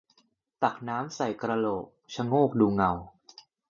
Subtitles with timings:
[0.63, 2.91] ตักน้ำใส่กระโหลก ชะโงกดูเงา